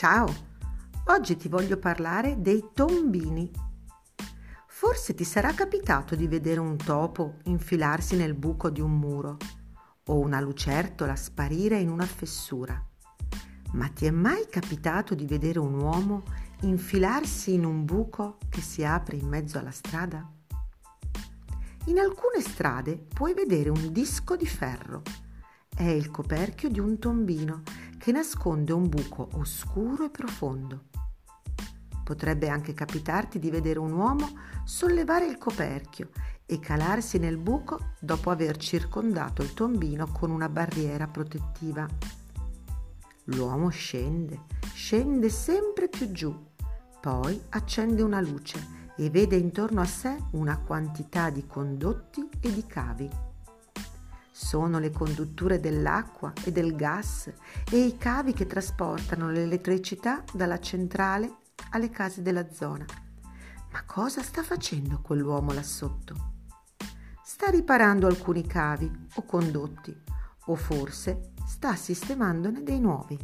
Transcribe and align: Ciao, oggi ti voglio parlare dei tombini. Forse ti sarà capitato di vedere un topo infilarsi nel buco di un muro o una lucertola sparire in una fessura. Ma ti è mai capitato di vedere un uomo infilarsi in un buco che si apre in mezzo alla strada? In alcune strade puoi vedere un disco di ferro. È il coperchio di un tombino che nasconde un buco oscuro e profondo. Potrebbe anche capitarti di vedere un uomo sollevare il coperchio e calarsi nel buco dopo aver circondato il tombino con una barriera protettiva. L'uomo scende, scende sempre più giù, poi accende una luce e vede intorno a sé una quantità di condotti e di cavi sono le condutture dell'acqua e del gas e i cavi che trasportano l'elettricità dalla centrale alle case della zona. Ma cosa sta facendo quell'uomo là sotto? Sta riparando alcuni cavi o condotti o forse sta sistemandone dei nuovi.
Ciao, 0.00 0.34
oggi 1.08 1.36
ti 1.36 1.48
voglio 1.48 1.76
parlare 1.76 2.40
dei 2.40 2.70
tombini. 2.72 3.50
Forse 4.66 5.12
ti 5.12 5.24
sarà 5.24 5.52
capitato 5.52 6.14
di 6.14 6.26
vedere 6.26 6.58
un 6.58 6.78
topo 6.78 7.34
infilarsi 7.44 8.16
nel 8.16 8.32
buco 8.32 8.70
di 8.70 8.80
un 8.80 8.98
muro 8.98 9.36
o 10.06 10.18
una 10.18 10.40
lucertola 10.40 11.14
sparire 11.16 11.78
in 11.80 11.90
una 11.90 12.06
fessura. 12.06 12.82
Ma 13.72 13.88
ti 13.88 14.06
è 14.06 14.10
mai 14.10 14.46
capitato 14.48 15.14
di 15.14 15.26
vedere 15.26 15.58
un 15.58 15.74
uomo 15.74 16.22
infilarsi 16.62 17.52
in 17.52 17.66
un 17.66 17.84
buco 17.84 18.38
che 18.48 18.62
si 18.62 18.82
apre 18.82 19.16
in 19.16 19.28
mezzo 19.28 19.58
alla 19.58 19.70
strada? 19.70 20.26
In 21.88 21.98
alcune 21.98 22.40
strade 22.40 23.04
puoi 23.12 23.34
vedere 23.34 23.68
un 23.68 23.92
disco 23.92 24.34
di 24.34 24.46
ferro. 24.46 25.02
È 25.68 25.84
il 25.84 26.10
coperchio 26.10 26.70
di 26.70 26.80
un 26.80 26.98
tombino 26.98 27.62
che 28.00 28.12
nasconde 28.12 28.72
un 28.72 28.88
buco 28.88 29.28
oscuro 29.34 30.06
e 30.06 30.08
profondo. 30.08 30.84
Potrebbe 32.02 32.48
anche 32.48 32.72
capitarti 32.72 33.38
di 33.38 33.50
vedere 33.50 33.78
un 33.78 33.92
uomo 33.92 34.26
sollevare 34.64 35.26
il 35.26 35.36
coperchio 35.36 36.08
e 36.46 36.58
calarsi 36.60 37.18
nel 37.18 37.36
buco 37.36 37.92
dopo 38.00 38.30
aver 38.30 38.56
circondato 38.56 39.42
il 39.42 39.52
tombino 39.52 40.10
con 40.10 40.30
una 40.30 40.48
barriera 40.48 41.08
protettiva. 41.08 41.86
L'uomo 43.24 43.68
scende, 43.68 44.44
scende 44.72 45.28
sempre 45.28 45.90
più 45.90 46.10
giù, 46.10 46.34
poi 47.02 47.38
accende 47.50 48.00
una 48.00 48.22
luce 48.22 48.78
e 48.96 49.10
vede 49.10 49.36
intorno 49.36 49.82
a 49.82 49.86
sé 49.86 50.16
una 50.32 50.56
quantità 50.58 51.28
di 51.28 51.46
condotti 51.46 52.26
e 52.40 52.50
di 52.50 52.64
cavi 52.64 53.28
sono 54.42 54.78
le 54.78 54.90
condutture 54.90 55.60
dell'acqua 55.60 56.32
e 56.44 56.50
del 56.50 56.74
gas 56.74 57.30
e 57.70 57.76
i 57.76 57.98
cavi 57.98 58.32
che 58.32 58.46
trasportano 58.46 59.30
l'elettricità 59.30 60.24
dalla 60.32 60.58
centrale 60.58 61.30
alle 61.72 61.90
case 61.90 62.22
della 62.22 62.50
zona. 62.50 62.86
Ma 63.70 63.84
cosa 63.84 64.22
sta 64.22 64.42
facendo 64.42 65.00
quell'uomo 65.02 65.52
là 65.52 65.62
sotto? 65.62 66.32
Sta 67.22 67.50
riparando 67.50 68.06
alcuni 68.06 68.46
cavi 68.46 68.90
o 69.16 69.24
condotti 69.24 69.94
o 70.46 70.56
forse 70.56 71.32
sta 71.46 71.76
sistemandone 71.76 72.62
dei 72.62 72.80
nuovi. 72.80 73.18